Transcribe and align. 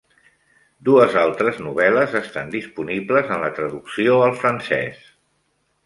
Dues 0.89 1.17
altres 1.23 1.59
novel·les 1.67 2.17
estan 2.21 2.51
disponibles 2.57 3.31
en 3.37 3.47
la 3.47 3.53
traducció 3.61 4.21
al 4.31 4.37
francès. 4.45 5.11